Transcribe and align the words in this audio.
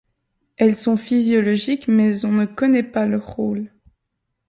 Elles 0.57 0.75
sont 0.75 0.97
physiologiques 0.97 1.87
mais 1.87 2.25
on 2.25 2.31
ne 2.31 2.47
connaît 2.47 2.81
pas 2.81 3.05
leur 3.05 3.23
rôle. 3.23 3.71